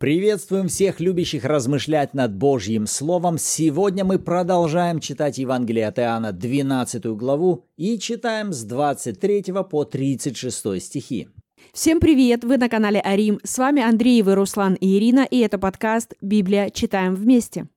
[0.00, 3.36] Приветствуем всех любящих размышлять над Божьим Словом.
[3.36, 10.80] Сегодня мы продолжаем читать Евангелие от Иоанна, 12 главу, и читаем с 23 по 36
[10.82, 11.28] стихи.
[11.74, 12.44] Всем привет!
[12.44, 13.40] Вы на канале Арим.
[13.44, 16.70] С вами Андреевы, Руслан и Ирина, и это подкаст «Библия.
[16.70, 17.68] Читаем вместе».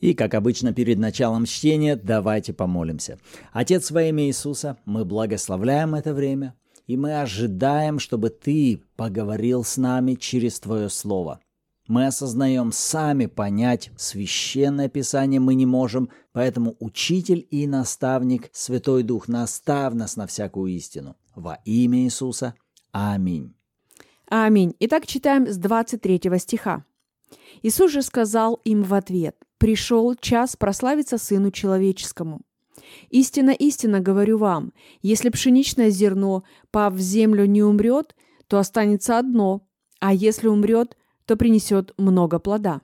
[0.00, 3.18] И, как обычно, перед началом чтения давайте помолимся.
[3.52, 6.54] Отец во имя Иисуса, мы благословляем это время,
[6.86, 11.40] и мы ожидаем, чтобы Ты поговорил с нами через Твое Слово–
[11.88, 19.26] мы осознаем сами понять священное писание мы не можем, поэтому учитель и наставник, Святой Дух,
[19.26, 21.16] наставь нас на всякую истину.
[21.34, 22.54] Во имя Иисуса.
[22.92, 23.54] Аминь.
[24.28, 24.74] Аминь.
[24.80, 26.84] Итак, читаем с 23 стиха.
[27.62, 32.42] Иисус же сказал им в ответ, «Пришел час прославиться Сыну Человеческому.
[33.08, 38.14] Истинно, истинно говорю вам, если пшеничное зерно, пав в землю, не умрет,
[38.46, 39.66] то останется одно,
[40.00, 40.96] а если умрет,
[41.28, 42.80] то принесет много плода.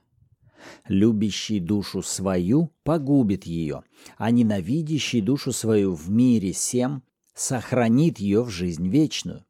[0.87, 3.84] Любящий душу свою погубит ее,
[4.19, 7.03] а ненавидящий душу свою в мире всем
[7.34, 9.47] сохранит ее в жизнь вечную.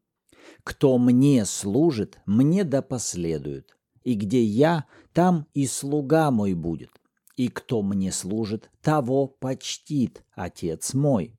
[0.62, 6.90] Кто мне служит, мне да последует, и где я, там и слуга мой будет,
[7.36, 11.36] и кто мне служит, того почтит Отец мой.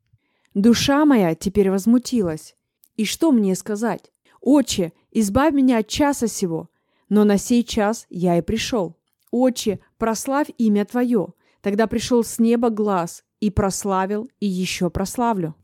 [0.54, 2.58] Душа моя теперь возмутилась.
[2.98, 4.12] И что мне сказать?
[4.42, 6.70] Отче, избавь меня от часа сего,
[7.10, 8.96] но на сей час я и пришел.
[9.32, 11.34] Отче, прославь имя Твое.
[11.62, 15.56] Тогда пришел с неба глаз и прославил, и еще прославлю.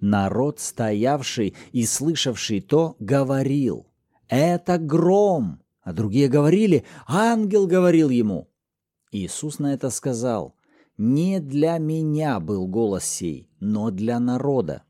[0.00, 3.86] Народ, стоявший и слышавший то, говорил,
[4.28, 8.48] «Это гром!» А другие говорили, «Ангел говорил ему!»
[9.12, 10.56] Иисус на это сказал,
[10.98, 14.82] «Не для меня был голос сей, но для народа».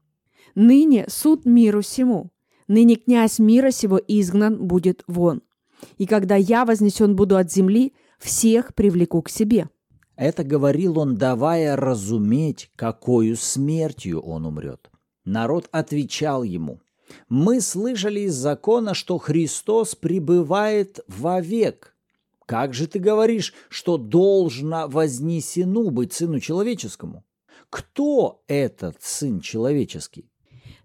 [0.54, 2.30] «Ныне суд миру всему,
[2.66, 5.42] ныне князь мира сего изгнан будет вон.
[5.98, 9.68] И когда я вознесен буду от земли, всех привлеку к себе».
[10.16, 14.90] Это говорил он, давая разуметь, какую смертью он умрет.
[15.26, 16.80] Народ отвечал ему,
[17.28, 21.94] «Мы слышали из закона, что Христос пребывает вовек.
[22.46, 27.24] Как же ты говоришь, что должно вознесену быть Сыну Человеческому?
[27.70, 30.30] Кто этот Сын Человеческий?»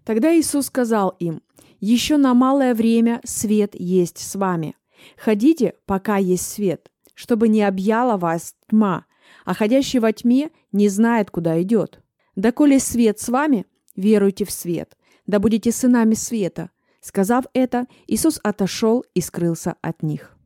[0.04, 1.40] Тогда Иисус сказал им,
[1.80, 4.74] «Еще на малое время свет есть с вами.
[5.16, 9.06] Ходите, пока есть свет, чтобы не объяла вас тьма,
[9.44, 12.00] а ходящий во тьме не знает, куда идет.
[12.36, 14.96] Да коли свет с вами, веруйте в свет,
[15.26, 16.70] да будете сынами света».
[17.04, 20.36] Сказав это, Иисус отошел и скрылся от них.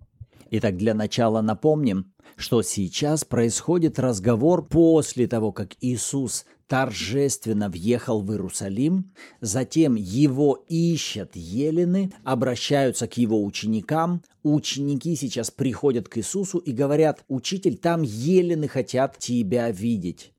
[0.50, 8.30] Итак, для начала напомним, что сейчас происходит разговор после того, как Иисус торжественно въехал в
[8.32, 16.72] Иерусалим, затем его ищут елены, обращаются к его ученикам, ученики сейчас приходят к Иисусу и
[16.72, 20.32] говорят, «Учитель, там елены хотят тебя видеть».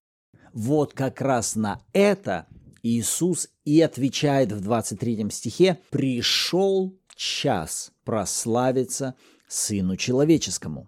[0.53, 2.47] Вот как раз на это
[2.83, 9.15] Иисус и отвечает в 23 стихе, «Пришел час прославиться
[9.47, 10.88] Сыну Человеческому».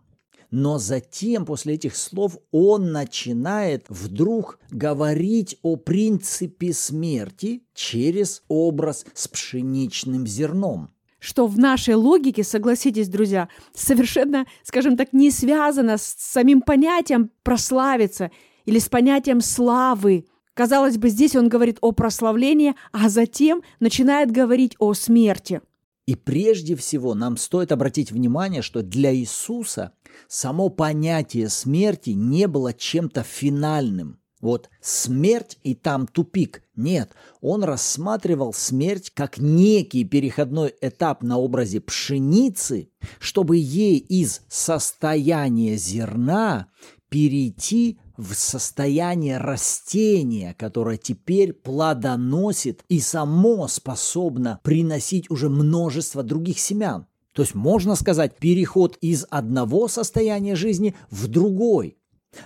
[0.52, 9.28] Но затем, после этих слов, он начинает вдруг говорить о принципе смерти через образ с
[9.28, 16.62] пшеничным зерном что в нашей логике, согласитесь, друзья, совершенно, скажем так, не связано с самим
[16.62, 18.32] понятием прославиться
[18.66, 20.26] или с понятием славы.
[20.54, 25.62] Казалось бы, здесь он говорит о прославлении, а затем начинает говорить о смерти.
[26.06, 29.92] И прежде всего нам стоит обратить внимание, что для Иисуса
[30.28, 34.20] само понятие смерти не было чем-то финальным.
[34.42, 36.64] Вот смерть и там тупик.
[36.76, 37.12] Нет,
[37.42, 42.90] он рассматривал смерть как некий переходной этап на образе пшеницы,
[43.20, 46.68] чтобы ей из состояния зерна
[47.10, 57.08] перейти в состояние растения, которое теперь плодоносит и само способно приносить уже множество других семян.
[57.34, 61.98] То есть можно сказать переход из одного состояния жизни в другой.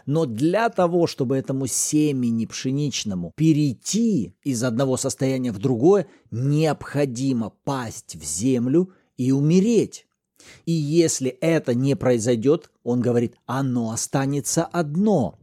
[0.06, 8.16] Но для того, чтобы этому семени пшеничному перейти из одного состояния в другое, необходимо пасть
[8.16, 10.06] в землю и умереть.
[10.66, 15.38] И если это не произойдет, он говорит, оно останется одно.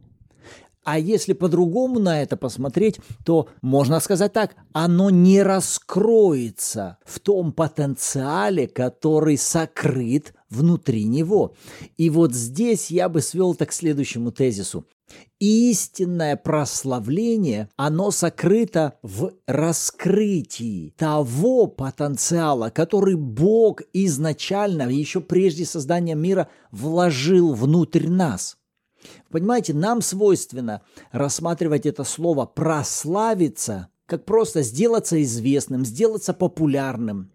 [0.83, 7.51] А если по-другому на это посмотреть, то можно сказать так, оно не раскроется в том
[7.51, 11.55] потенциале, который сокрыт внутри него.
[11.97, 14.85] И вот здесь я бы свел так к следующему тезису.
[15.39, 26.47] Истинное прославление, оно сокрыто в раскрытии того потенциала, который Бог изначально, еще прежде создания мира,
[26.71, 28.57] вложил внутрь нас.
[29.31, 30.81] Понимаете, нам свойственно
[31.11, 37.31] рассматривать это слово «прославиться» как просто сделаться известным, сделаться популярным.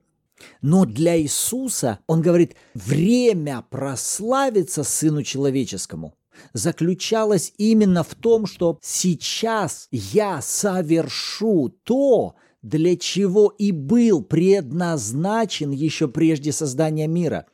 [0.60, 6.14] Но для Иисуса, он говорит, время прославиться Сыну Человеческому–
[6.52, 16.08] заключалась именно в том, что сейчас я совершу то, для чего и был предназначен еще
[16.08, 17.46] прежде создания мира.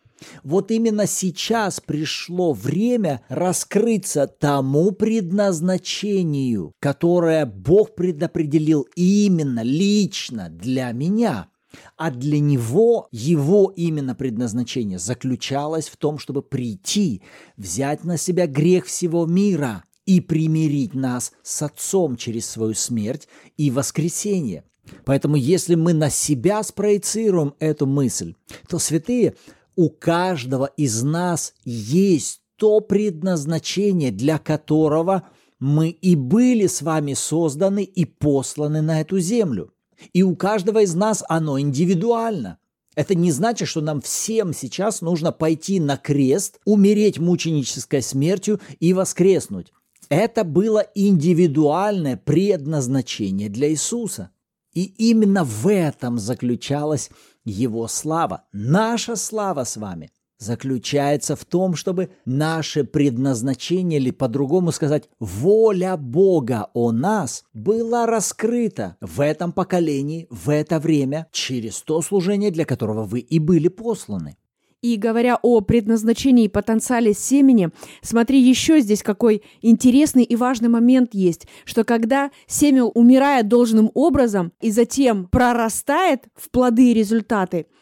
[0.43, 11.49] Вот именно сейчас пришло время раскрыться тому предназначению, которое Бог предопределил именно лично для меня–
[11.97, 17.23] а для него его именно предназначение заключалось в том, чтобы прийти,
[17.57, 23.71] взять на себя грех всего мира и примирить нас с Отцом через свою смерть и
[23.71, 24.65] воскресение.
[25.05, 28.35] Поэтому если мы на себя спроецируем эту мысль,
[28.69, 29.37] то святые,
[29.77, 35.29] у каждого из нас есть то предназначение, для которого
[35.59, 39.73] мы и были с вами созданы и посланы на эту землю.
[40.13, 42.59] И у каждого из нас оно индивидуально.
[42.95, 48.93] Это не значит, что нам всем сейчас нужно пойти на крест, умереть мученической смертью и
[48.93, 49.73] воскреснуть.
[50.09, 54.31] Это было индивидуальное предназначение для Иисуса.
[54.75, 57.11] И именно в этом заключалась
[57.45, 60.11] его слава, наша слава с вами–
[60.43, 68.97] заключается в том, чтобы наше предназначение, или по-другому сказать, воля Бога о нас была раскрыта
[69.01, 74.37] в этом поколении, в это время, через то служение, для которого вы и были посланы.
[74.83, 77.71] И говоря о предназначении и потенциале семени,
[78.03, 84.53] смотри, еще здесь какой интересный и важный момент есть, что когда семя умирает должным образом
[84.61, 87.67] и затем прорастает в плоды и результаты–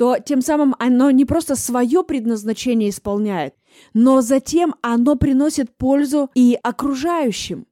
[0.00, 3.54] то тем самым оно не просто свое предназначение исполняет,
[3.92, 7.66] но затем оно приносит пользу и окружающим.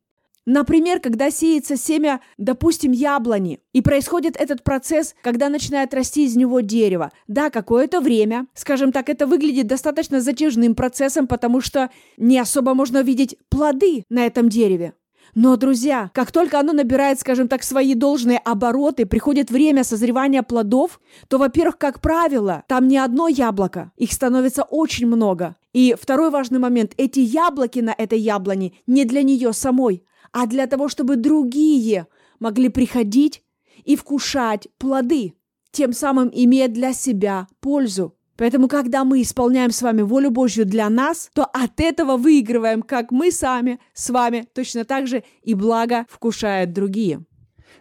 [0.51, 6.61] Например, когда сеется семя, допустим, яблони, и происходит этот процесс, когда начинает расти из него
[6.61, 7.13] дерево.
[7.27, 13.03] Да, какое-то время, скажем так, это выглядит достаточно затяжным процессом, потому что не особо можно
[13.03, 14.95] видеть плоды на этом дереве.
[15.35, 20.99] Но, друзья, как только оно набирает, скажем так, свои должные обороты, приходит время созревания плодов,
[21.29, 25.57] то, во-первых, как правило, там не одно яблоко, их становится очень много.
[25.75, 30.67] И второй важный момент, эти яблоки на этой яблоне не для нее самой, а для
[30.67, 32.07] того, чтобы другие
[32.39, 33.43] могли приходить
[33.85, 35.35] и вкушать плоды,
[35.71, 38.15] тем самым имея для себя пользу.
[38.37, 43.11] Поэтому, когда мы исполняем с вами волю Божью для нас, то от этого выигрываем как
[43.11, 47.25] мы сами, с вами, точно так же и благо вкушают другие.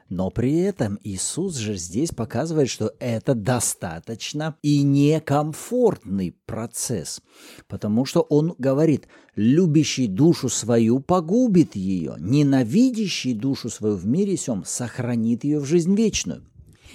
[0.10, 7.22] Но при этом Иисус же здесь показывает, что это достаточно и некомфортный процесс,
[7.68, 14.64] потому что Он говорит, любящий душу свою погубит ее, ненавидящий душу свою в мире сем
[14.66, 16.44] сохранит ее в жизнь вечную.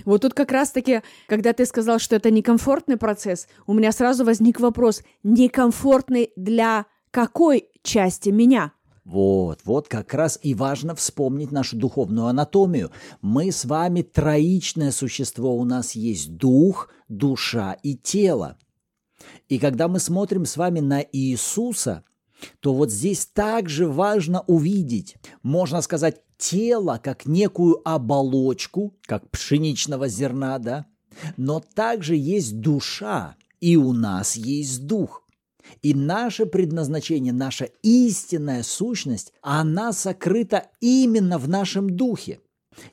[0.07, 4.59] Вот тут как раз-таки, когда ты сказал, что это некомфортный процесс, у меня сразу возник
[4.59, 8.73] вопрос, некомфортный для какой части меня?
[9.05, 12.93] Вот, вот как раз и важно вспомнить нашу духовную анатомию.
[13.21, 18.59] Мы с вами троичное существо, у нас есть дух, душа и тело.
[19.49, 22.05] И когда мы смотрим с вами на Иисуса,
[22.61, 30.59] то вот здесь также важно увидеть, можно сказать, тело как некую оболочку, как пшеничного зерна,
[30.59, 30.87] да,
[31.37, 35.22] но также есть душа, и у нас есть дух.
[35.83, 42.41] И наше предназначение, наша истинная сущность, она сокрыта именно в нашем духе.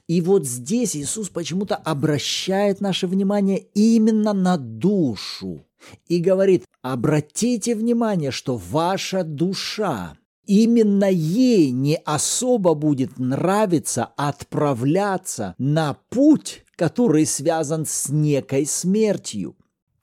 [0.07, 5.65] И вот здесь Иисус почему-то обращает наше внимание именно на душу
[6.07, 15.97] и говорит, обратите внимание, что ваша душа, именно ей не особо будет нравиться отправляться на
[16.09, 19.55] путь, который связан с некой смертью.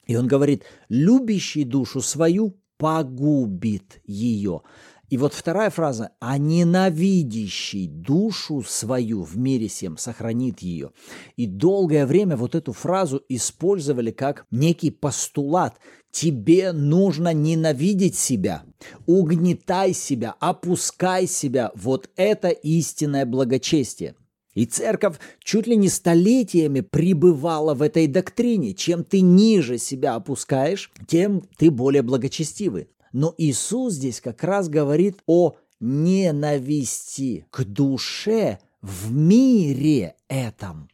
[0.07, 4.63] И он говорит, любящий душу свою погубит ее.
[5.09, 10.91] И вот вторая фраза «а ненавидящий душу свою в мире всем сохранит ее».
[11.37, 15.79] И долгое время вот эту фразу использовали как некий постулат.
[16.11, 18.65] Тебе нужно ненавидеть себя,
[19.07, 21.71] угнетай себя, опускай себя.
[21.75, 24.17] Вот это истинное благочестие.
[24.57, 28.73] И церковь чуть ли не столетиями пребывала в этой доктрине.
[28.73, 32.89] Чем ты ниже себя опускаешь, тем ты более благочестивый.
[33.13, 40.89] Но Иисус здесь как раз говорит о ненависти к душе в мире этом.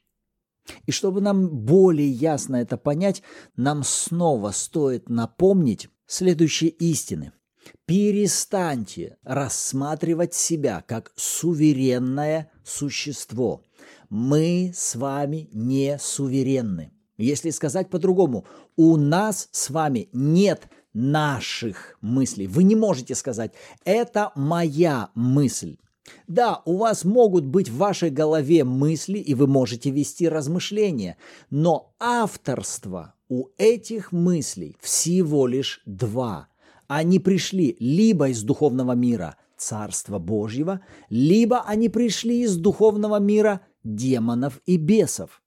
[0.87, 3.23] И чтобы нам более ясно это понять,
[3.55, 7.33] нам снова стоит напомнить следующие истины.
[7.87, 13.63] Перестаньте рассматривать себя как суверенное существо.
[14.09, 16.93] Мы с вами не суверенны.
[17.17, 22.47] Если сказать по-другому, у нас с вами нет наших мыслей.
[22.47, 23.53] Вы не можете сказать,
[23.85, 25.77] это моя мысль.
[26.27, 31.17] Да, у вас могут быть в вашей голове мысли, и вы можете вести размышления,
[31.51, 36.49] но авторство у этих мыслей всего лишь два.
[36.95, 44.61] Они пришли либо из духовного мира Царства Божьего, либо они пришли из духовного мира демонов
[44.67, 45.41] и бесов.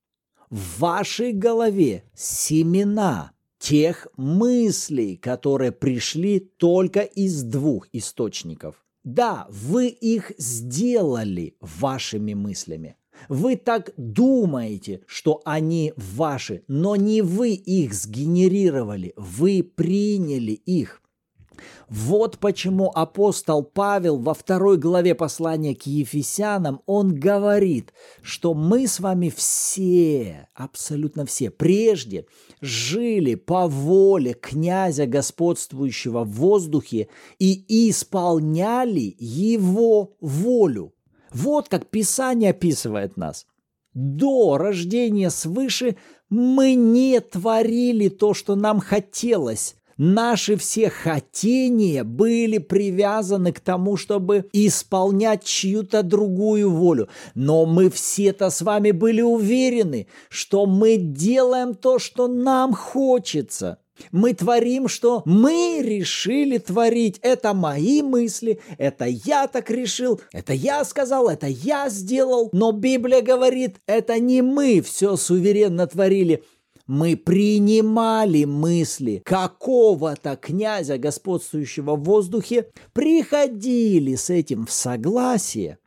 [0.49, 8.83] В вашей голове семена тех мыслей, которые пришли только из двух источников.
[9.03, 12.97] Да, вы их сделали вашими мыслями.
[13.29, 21.03] Вы так думаете, что они ваши, но не вы их сгенерировали, вы приняли их.
[21.89, 28.99] Вот почему апостол Павел во второй главе послания к Ефесянам, он говорит, что мы с
[28.99, 32.25] вами все, абсолютно все, прежде
[32.61, 37.07] жили по воле князя, господствующего в воздухе,
[37.39, 40.93] и исполняли его волю.
[41.31, 43.45] Вот как Писание описывает нас.
[43.93, 45.95] До рождения свыше
[46.29, 54.45] мы не творили то, что нам хотелось, Наши все хотения были привязаны к тому, чтобы
[54.51, 57.07] исполнять чью-то другую волю.
[57.33, 63.79] Но мы все-то с вами были уверены, что мы делаем то, что нам хочется.
[64.11, 67.19] Мы творим, что мы решили творить.
[67.21, 72.49] Это мои мысли, это я так решил, это я сказал, это я сделал.
[72.51, 76.43] Но Библия говорит, это не мы все суверенно творили,
[76.87, 85.79] мы принимали мысли какого-то князя, господствующего в воздухе, приходили с этим в согласие,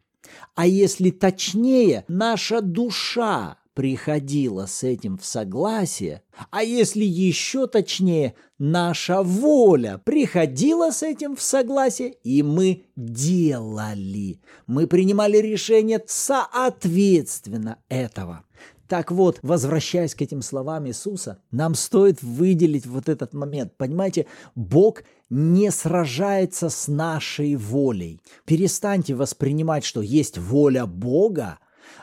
[0.54, 9.22] а если точнее, наша душа приходила с этим в согласие, а если еще точнее, наша
[9.22, 14.40] воля приходила с этим в согласие, и мы делали.
[14.66, 18.44] Мы принимали решение соответственно этого.
[18.88, 23.76] Так вот, возвращаясь к этим словам Иисуса, нам стоит выделить вот этот момент.
[23.76, 28.22] Понимаете, Бог не сражается с нашей волей.
[28.46, 31.58] Перестаньте воспринимать, что есть воля Бога,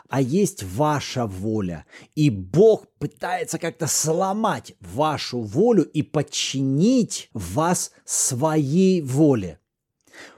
[0.09, 1.85] а есть ваша воля.
[2.13, 9.59] И Бог пытается как-то сломать вашу волю и подчинить вас своей воле.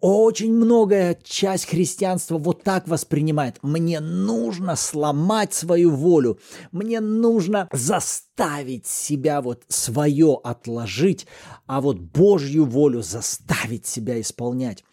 [0.01, 3.57] Очень многая часть христианства вот так воспринимает.
[3.61, 6.39] Мне нужно сломать свою волю.
[6.71, 11.27] Мне нужно заставить себя вот свое отложить,
[11.65, 14.83] а вот Божью волю заставить себя исполнять.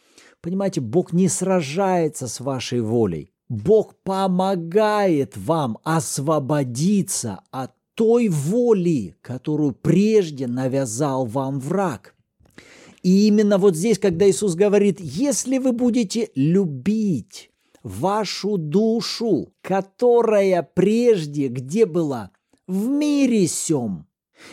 [0.40, 3.30] Понимаете, Бог не сражается с вашей волей.
[3.48, 12.13] Бог помогает вам освободиться от той воли, которую прежде навязал вам враг.
[13.04, 17.50] И именно вот здесь, когда Иисус говорит, если вы будете любить
[17.82, 22.30] вашу душу, которая прежде где была?
[22.66, 24.06] В мире сем.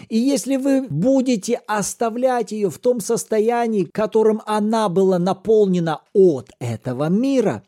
[0.10, 7.08] И если вы будете оставлять ее в том состоянии, которым она была наполнена от этого
[7.08, 7.64] мира,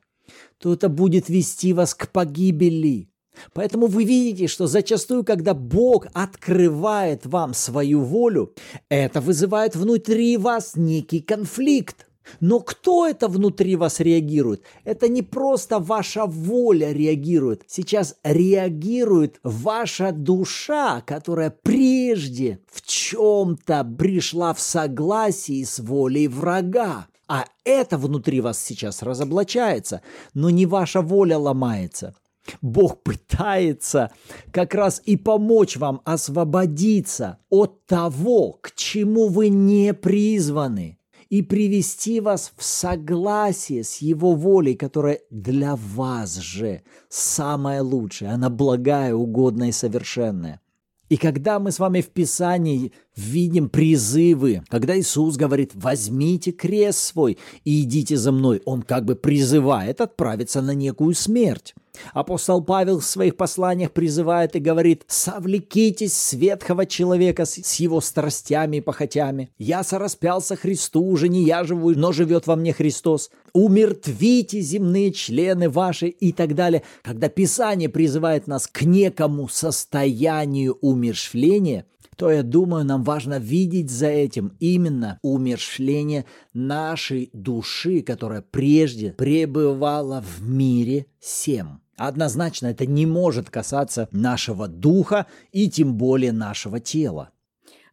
[0.58, 3.10] то это будет вести вас к погибели.
[3.54, 8.54] Поэтому вы видите, что зачастую, когда Бог открывает вам свою волю,
[8.90, 12.08] это вызывает внутри вас некий конфликт.
[12.40, 14.64] Но кто это внутри вас реагирует?
[14.86, 17.64] Это не просто ваша воля реагирует.
[17.68, 27.08] Сейчас реагирует ваша душа, которая прежде в чем-то пришла в согласии с волей врага.
[27.28, 30.02] А это внутри вас сейчас разоблачается,
[30.34, 32.16] но не ваша воля ломается–
[32.62, 34.12] Бог пытается
[34.52, 40.98] как раз и помочь вам освободиться от того, к чему вы не призваны,
[41.30, 48.52] и привести вас в согласие с Его волей, которая для вас же самая лучшая, она
[48.52, 50.62] благая, угодная и совершенная.
[51.10, 57.38] И когда мы с вами в Писании видим призывы, когда Иисус говорит «возьмите крест свой
[57.64, 61.76] и идите за мной», Он как бы призывает отправиться на некую смерть.
[62.14, 68.78] Апостол Павел в своих посланиях призывает и говорит, «Совлекитесь с ветхого человека с, его страстями
[68.78, 69.52] и похотями.
[69.58, 73.30] Я сораспялся Христу, уже не я живу, но живет во мне Христос.
[73.54, 76.84] Умертвите земные члены ваши» и так далее.
[77.04, 81.86] Когда Писание призывает нас к некому состоянию умершвления–
[82.16, 90.22] то я думаю, нам важно видеть за этим именно умершление нашей души, которая прежде пребывала
[90.22, 91.83] в мире всем.
[91.98, 97.32] Однозначно это не может касаться нашего духа и тем более нашего тела.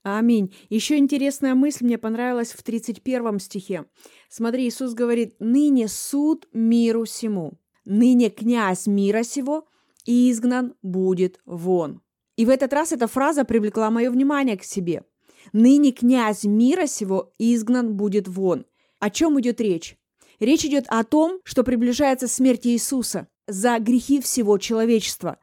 [0.02, 0.54] Аминь.
[0.70, 3.84] Еще интересная мысль мне понравилась в 31 стихе.
[4.30, 9.68] Смотри, Иисус говорит, «Ныне суд миру сему, ныне князь мира сего
[10.06, 12.00] изгнан будет вон».
[12.36, 15.04] И в этот раз эта фраза привлекла мое внимание к себе.
[15.52, 18.64] «Ныне князь мира сего изгнан будет вон».
[19.00, 19.98] О чем идет речь?
[20.38, 25.38] Речь идет о том, что приближается смерть Иисуса за грехи всего человечества.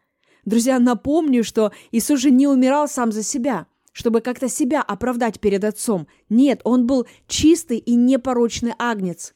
[0.46, 5.64] Друзья, напомню, что Иисус же не умирал сам за себя, чтобы как-то себя оправдать перед
[5.64, 6.08] Отцом.
[6.30, 9.34] Нет, Он был чистый и непорочный агнец.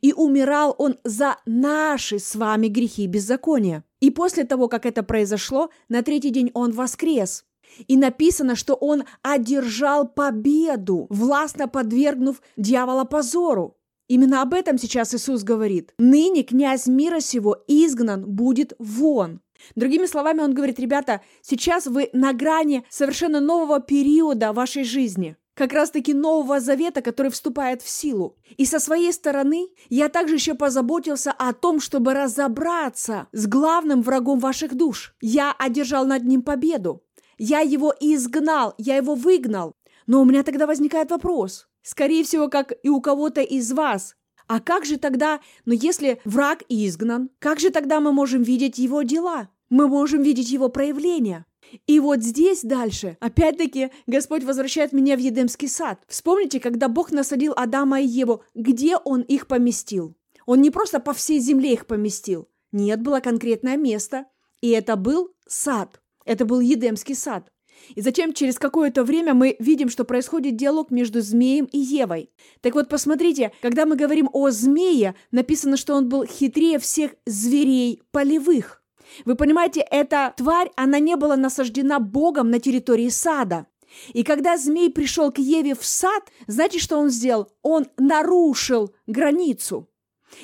[0.00, 3.84] И умирал Он за наши с вами грехи и беззакония.
[4.00, 7.46] И после того, как это произошло, на третий день он воскрес.
[7.88, 13.78] И написано, что он одержал победу, властно подвергнув дьявола позору.
[14.08, 15.92] Именно об этом сейчас Иисус говорит.
[15.98, 19.40] «Ныне князь мира сего изгнан будет вон».
[19.76, 25.72] Другими словами, он говорит, ребята, сейчас вы на грани совершенно нового периода вашей жизни– как
[25.72, 28.36] раз-таки Нового Завета, который вступает в силу.
[28.56, 34.40] И со своей стороны я также еще позаботился о том, чтобы разобраться с главным врагом
[34.40, 35.14] ваших душ.
[35.20, 37.02] Я одержал над ним победу.
[37.38, 39.74] Я его изгнал, я его выгнал.
[40.06, 41.68] Но у меня тогда возникает вопрос.
[41.84, 44.16] Скорее всего, как и у кого-то из вас.
[44.46, 48.78] А как же тогда, но ну, если враг изгнан, как же тогда мы можем видеть
[48.78, 49.50] его дела?
[49.68, 51.44] Мы можем видеть его проявления.
[51.86, 56.00] И вот здесь дальше, опять-таки, Господь возвращает меня в Едемский сад.
[56.08, 60.16] Вспомните, когда Бог насадил Адама и Еву, где Он их поместил?
[60.46, 62.48] Он не просто по всей земле их поместил.
[62.72, 64.26] Нет, было конкретное место.
[64.60, 66.00] И это был сад.
[66.24, 67.50] Это был Едемский сад.
[67.94, 72.30] И затем через какое-то время мы видим, что происходит диалог между змеем и Евой.
[72.60, 78.02] Так вот, посмотрите, когда мы говорим о змее, написано, что он был хитрее всех зверей
[78.10, 78.82] полевых.
[79.24, 83.66] Вы понимаете, эта тварь, она не была насаждена Богом на территории сада.
[84.12, 87.48] И когда змей пришел к Еве в сад, знаете, что он сделал?
[87.62, 89.88] Он нарушил границу.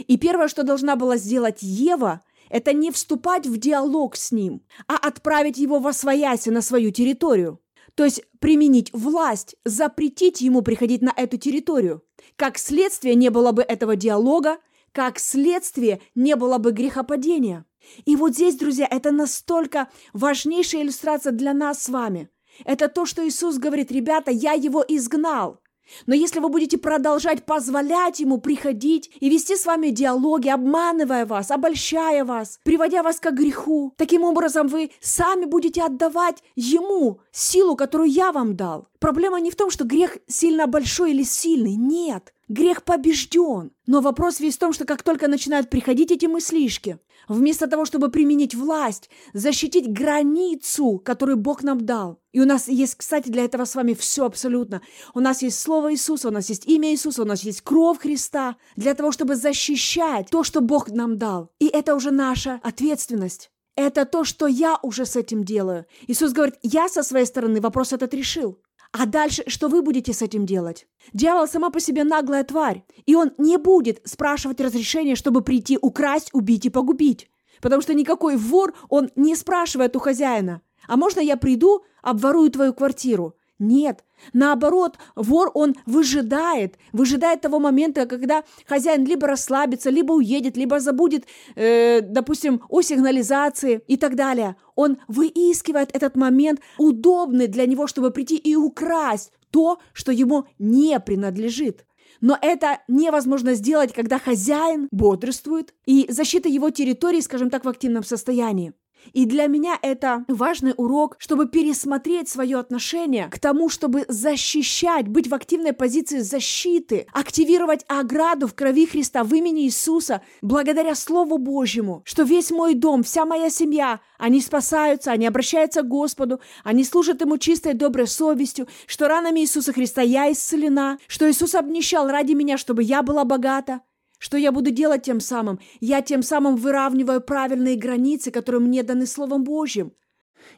[0.07, 4.97] И первое, что должна была сделать Ева, это не вступать в диалог с ним, а
[4.97, 7.61] отправить его во свояси на свою территорию.
[7.95, 12.03] То есть применить власть, запретить ему приходить на эту территорию.
[12.37, 14.59] Как следствие не было бы этого диалога,
[14.93, 17.65] как следствие не было бы грехопадения.
[18.05, 22.29] И вот здесь, друзья, это настолько важнейшая иллюстрация для нас с вами.
[22.65, 25.60] Это то, что Иисус говорит, ребята, я его изгнал.
[26.07, 31.51] Но если вы будете продолжать позволять ему приходить и вести с вами диалоги, обманывая вас,
[31.51, 38.11] обольщая вас, приводя вас к греху, таким образом вы сами будете отдавать ему силу, которую
[38.11, 38.89] я вам дал.
[38.99, 41.75] Проблема не в том, что грех сильно большой или сильный.
[41.75, 42.35] Нет.
[42.49, 43.71] Грех побежден.
[43.87, 48.11] Но вопрос весь в том, что как только начинают приходить эти мыслишки, вместо того, чтобы
[48.11, 52.21] применить власть, защитить границу, которую Бог нам дал.
[52.33, 54.83] И у нас есть, кстати, для этого с вами все абсолютно.
[55.15, 58.57] У нас есть Слово Иисуса, у нас есть имя Иисуса, у нас есть кровь Христа,
[58.77, 61.51] для того, чтобы защищать то, что Бог нам дал.
[61.59, 63.51] И это уже наша ответственность.
[63.77, 65.87] Это то, что я уже с этим делаю.
[66.07, 68.59] Иисус говорит, я со своей стороны вопрос этот решил.
[68.93, 70.89] А дальше что вы будете с этим делать?
[71.13, 76.31] Дьявол сама по себе наглая тварь, и он не будет спрашивать разрешения, чтобы прийти украсть,
[76.33, 77.31] убить и погубить.
[77.61, 80.63] Потому что никакой вор, он не спрашивает у хозяина.
[80.89, 83.37] А можно я приду, обворую твою квартиру?
[83.61, 90.81] Нет, наоборот, вор, он выжидает, выжидает того момента, когда хозяин либо расслабится, либо уедет, либо
[90.81, 94.57] забудет, э, допустим, о сигнализации и так далее.
[94.77, 100.99] Он выискивает этот момент, удобный для него, чтобы прийти и украсть то, что ему не
[100.99, 101.85] принадлежит.
[102.23, 108.05] Но это невозможно сделать, когда хозяин бодрствует и защита его территории, скажем так, в активном
[108.05, 108.73] состоянии.
[109.13, 115.29] И для меня это важный урок, чтобы пересмотреть свое отношение к тому, чтобы защищать, быть
[115.29, 122.03] в активной позиции защиты, активировать ограду в крови Христа в имени Иисуса, благодаря Слову Божьему,
[122.05, 127.21] что весь мой дом, вся моя семья, они спасаются, они обращаются к Господу, они служат
[127.21, 132.59] Ему чистой доброй совестью, что ранами Иисуса Христа я исцелена, что Иисус обнищал ради меня,
[132.59, 133.81] чтобы я была богата,
[134.21, 135.59] Что я буду делать тем самым?
[135.81, 139.95] Я тем самым выравниваю правильные границы, которые мне даны Словом Божьим.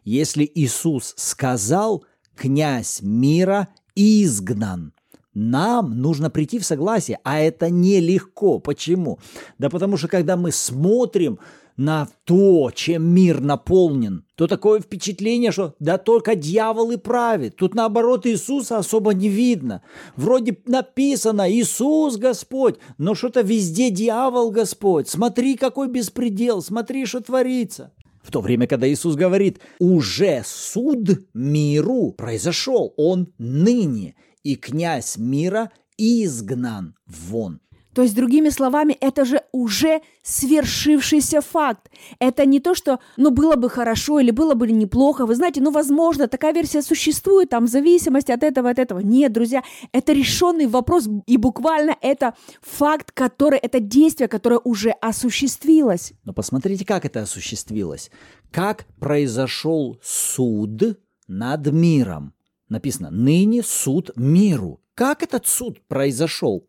[0.03, 4.92] Если Иисус сказал, князь мира изгнан,
[5.33, 8.59] нам нужно прийти в согласие, а это нелегко.
[8.59, 9.20] Почему?
[9.59, 11.38] Да потому что когда мы смотрим
[11.76, 17.56] на то, чем мир наполнен, то такое впечатление, что да только дьявол и правит.
[17.56, 19.82] Тут наоборот Иисуса особо не видно.
[20.16, 25.08] Вроде написано «Иисус Господь», но что-то везде дьявол Господь.
[25.08, 27.92] Смотри, какой беспредел, смотри, что творится.
[28.22, 35.70] В то время, когда Иисус говорит, уже суд миру произошел, он ныне, и князь мира
[35.96, 37.62] изгнан вон.
[37.94, 41.90] То есть, другими словами, это же уже свершившийся факт.
[42.18, 45.26] Это не то, что, ну, было бы хорошо или было бы неплохо.
[45.26, 49.00] Вы знаете, ну, возможно, такая версия существует, там, в зависимости от этого, от этого.
[49.00, 56.14] Нет, друзья, это решенный вопрос, и буквально это факт, который, это действие, которое уже осуществилось.
[56.24, 58.11] Но посмотрите, как это осуществилось.
[58.50, 62.35] Как произошел суд над миром.
[62.68, 64.81] Написано, ныне суд миру.
[64.94, 66.66] Как этот суд произошел?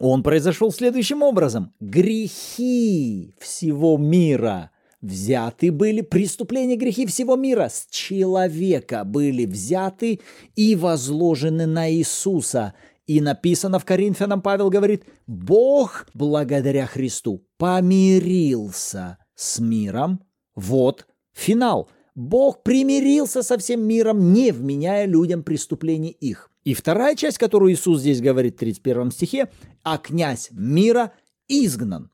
[0.00, 1.74] Он произошел следующим образом.
[1.78, 4.70] Грехи всего мира
[5.02, 10.20] взяты были, преступления, грехи всего мира с человека были взяты
[10.56, 12.72] и возложены на Иисуса.
[13.06, 20.24] И написано в Коринфянам, Павел говорит, Бог благодаря Христу помирился с миром.
[20.54, 21.90] Вот финал.
[22.14, 26.49] Бог примирился со всем миром, не вменяя людям преступлений их.
[26.64, 29.48] И вторая часть, которую Иисус здесь говорит в 31 стихе,
[29.82, 31.12] а князь мира
[31.48, 32.10] изгнан.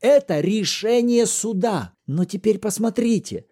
[0.00, 1.94] Это решение суда.
[2.06, 3.46] Но теперь посмотрите.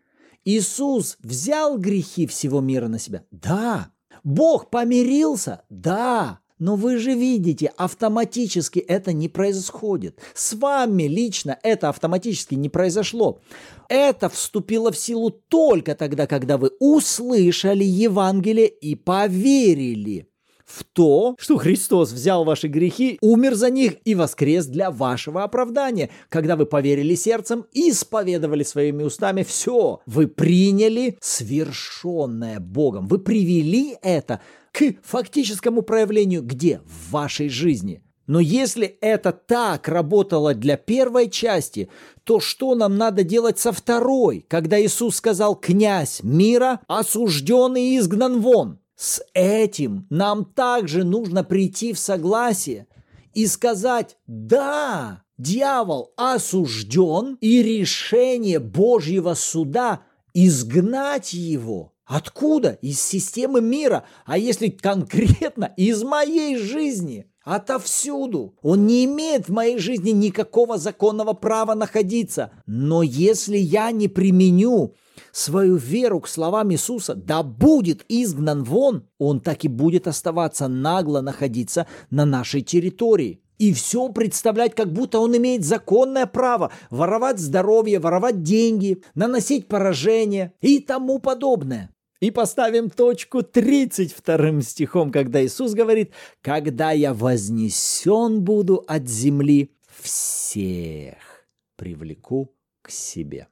[0.45, 3.25] Иисус взял грехи всего мира на себя?
[3.31, 3.91] Да.
[4.23, 5.63] Бог помирился?
[5.71, 6.41] Да.
[6.59, 10.21] Но вы же видите, автоматически это не происходит.
[10.35, 13.41] С вами лично это автоматически не произошло.
[13.89, 20.29] Это вступило в силу только тогда, когда вы услышали Евангелие и поверили
[20.65, 26.11] в то, что Христос взял ваши грехи, умер за них и воскрес для вашего оправдания.
[26.29, 33.07] Когда вы поверили сердцем и исповедовали своими устами, все, вы приняли свершенное Богом.
[33.07, 34.41] Вы привели это
[34.73, 36.81] к фактическому проявлению где?
[36.85, 38.03] В вашей жизни.
[38.27, 41.91] Но если это так работало для первой части,
[42.25, 48.41] то что нам надо делать со второй, когда Иисус сказал «Князь мира осужден и изгнан
[48.41, 48.79] вон»?
[48.97, 52.87] С этим нам также нужно прийти в согласие
[53.33, 60.03] и сказать «Да, дьявол осужден, и решение Божьего суда
[60.33, 61.93] изгнать его».
[62.07, 62.79] Откуда?
[62.83, 64.05] Из системы мира.
[64.27, 68.57] А если конкретно из моей жизни– отовсюду.
[68.63, 72.51] Он не имеет в моей жизни никакого законного права находиться.
[72.67, 74.95] Но если я не применю
[75.33, 81.21] свою веру к словам Иисуса, да будет изгнан вон, он так и будет оставаться нагло
[81.21, 83.41] находиться на нашей территории.
[83.59, 90.53] И все представлять, как будто он имеет законное право воровать здоровье, воровать деньги, наносить поражение
[90.61, 91.91] и тому подобное.
[92.21, 101.47] И поставим точку 32 стихом, когда Иисус говорит, «Когда я вознесен буду от земли, всех
[101.77, 102.51] привлеку
[102.83, 103.49] к себе».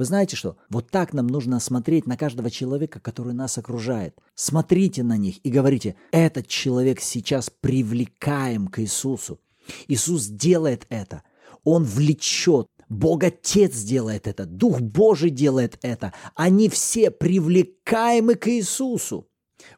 [0.00, 0.56] Вы знаете что?
[0.70, 4.16] Вот так нам нужно смотреть на каждого человека, который нас окружает.
[4.34, 9.40] Смотрите на них и говорите, этот человек сейчас привлекаем к Иисусу.
[9.88, 11.22] Иисус делает это.
[11.64, 16.14] Он влечет, Бог Отец делает это, Дух Божий делает это.
[16.34, 19.28] Они все привлекаемы к Иисусу.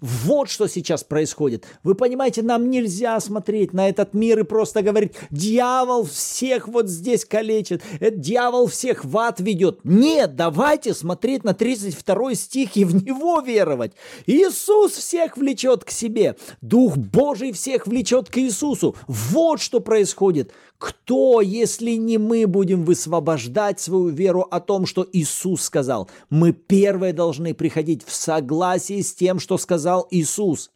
[0.01, 1.67] Вот что сейчас происходит.
[1.83, 7.25] Вы понимаете, нам нельзя смотреть на этот мир и просто говорить, дьявол всех вот здесь
[7.25, 9.81] калечит, это дьявол всех в ад ведет.
[9.85, 13.93] Нет, давайте смотреть на 32 стих и в него веровать.
[14.27, 16.37] Иисус всех влечет к себе.
[16.61, 18.97] Дух Божий всех влечет к Иисусу.
[19.07, 20.53] Вот что происходит.
[20.83, 26.11] Кто, если не мы, будем высвобождать свою веру о том, что Иисус сказал?
[26.29, 30.73] Мы первые должны приходить в согласие с тем, что сказал Иисус,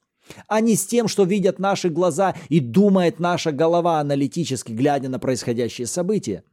[0.47, 5.19] а не с тем, что видят наши глаза и думает наша голова аналитически, глядя на
[5.19, 6.45] происходящие события.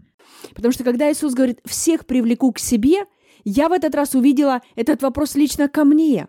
[0.56, 3.06] Потому что когда Иисус говорит «всех привлеку к себе»,
[3.44, 6.28] я в этот раз увидела этот вопрос лично ко мне.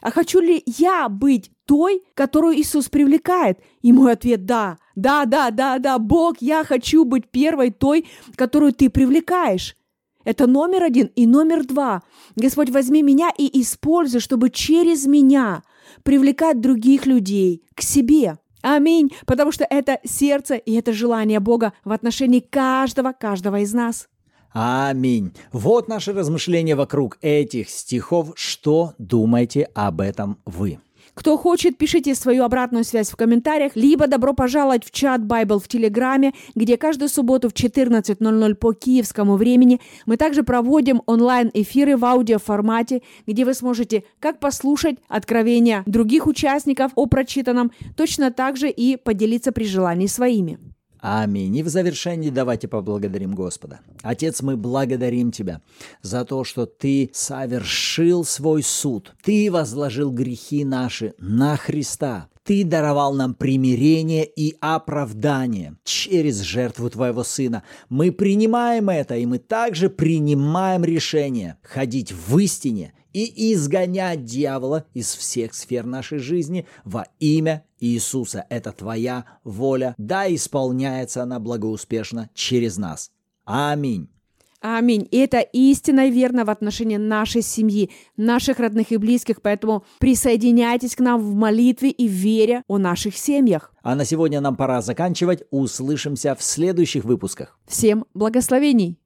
[0.00, 3.58] А хочу ли я быть той, которую Иисус привлекает?
[3.82, 4.78] И мой ответ– да.
[4.94, 9.76] Да, да, да, да, Бог, я хочу быть первой той, которую ты привлекаешь.
[10.24, 12.02] Это номер один и номер два.
[12.36, 15.62] Господь, возьми меня и используй, чтобы через меня
[16.02, 18.38] привлекать других людей к себе.
[18.62, 19.12] Аминь.
[19.26, 24.08] Потому что это сердце и это желание Бога в отношении каждого, каждого из нас.
[24.52, 25.34] Аминь.
[25.52, 28.32] Вот наши размышления вокруг этих стихов.
[28.36, 30.78] Что думаете об этом вы?
[31.14, 35.68] Кто хочет, пишите свою обратную связь в комментариях, либо добро пожаловать в чат Bible в
[35.68, 43.02] Телеграме, где каждую субботу в 14.00 по киевскому времени мы также проводим онлайн-эфиры в аудиоформате,
[43.26, 49.52] где вы сможете как послушать откровения других участников о прочитанном, точно так же и поделиться
[49.52, 50.58] при желании своими.
[51.06, 51.54] Аминь.
[51.54, 53.80] И в завершении давайте поблагодарим Господа.
[54.00, 55.60] Отец, мы благодарим Тебя
[56.00, 59.14] за то, что Ты совершил свой суд.
[59.22, 62.30] Ты возложил грехи наши на Христа.
[62.42, 67.64] Ты даровал нам примирение и оправдание через жертву Твоего Сына.
[67.90, 75.14] Мы принимаем это, и мы также принимаем решение ходить в истине и изгонять дьявола из
[75.14, 78.44] всех сфер нашей жизни во имя Иисуса.
[78.50, 79.94] Это Твоя воля.
[79.96, 83.10] Да, исполняется она благоуспешно через нас.
[83.44, 84.08] Аминь.
[84.66, 85.06] Аминь.
[85.10, 91.00] И это истинно верно в отношении нашей семьи, наших родных и близких, поэтому присоединяйтесь к
[91.00, 93.74] нам в молитве и вере о наших семьях.
[93.82, 95.44] А на сегодня нам пора заканчивать.
[95.50, 97.58] Услышимся в следующих выпусках.
[97.66, 98.98] Всем благословений!